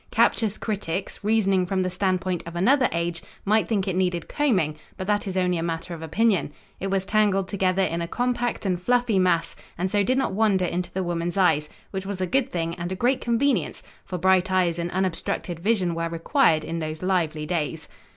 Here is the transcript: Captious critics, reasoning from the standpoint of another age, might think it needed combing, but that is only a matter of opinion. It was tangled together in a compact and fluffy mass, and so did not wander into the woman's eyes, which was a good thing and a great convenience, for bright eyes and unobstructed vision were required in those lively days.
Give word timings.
Captious 0.09 0.57
critics, 0.57 1.23
reasoning 1.23 1.67
from 1.67 1.83
the 1.83 1.89
standpoint 1.91 2.41
of 2.47 2.55
another 2.55 2.89
age, 2.91 3.21
might 3.45 3.67
think 3.67 3.87
it 3.87 3.95
needed 3.95 4.27
combing, 4.27 4.75
but 4.97 5.05
that 5.05 5.27
is 5.27 5.37
only 5.37 5.59
a 5.59 5.61
matter 5.61 5.93
of 5.93 6.01
opinion. 6.01 6.51
It 6.79 6.87
was 6.89 7.05
tangled 7.05 7.47
together 7.47 7.83
in 7.83 8.01
a 8.01 8.07
compact 8.07 8.65
and 8.65 8.81
fluffy 8.81 9.19
mass, 9.19 9.55
and 9.77 9.91
so 9.91 10.01
did 10.01 10.17
not 10.17 10.33
wander 10.33 10.65
into 10.65 10.91
the 10.91 11.03
woman's 11.03 11.37
eyes, 11.37 11.69
which 11.91 12.07
was 12.07 12.19
a 12.19 12.25
good 12.25 12.51
thing 12.51 12.73
and 12.79 12.91
a 12.91 12.95
great 12.95 13.21
convenience, 13.21 13.83
for 14.03 14.17
bright 14.17 14.49
eyes 14.51 14.79
and 14.79 14.89
unobstructed 14.89 15.59
vision 15.59 15.93
were 15.93 16.09
required 16.09 16.63
in 16.65 16.79
those 16.79 17.03
lively 17.03 17.45
days. 17.45 17.87